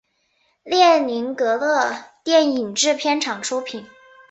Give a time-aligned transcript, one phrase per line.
[0.63, 1.93] 列宁格勒
[2.23, 3.85] 电影制片厂出品。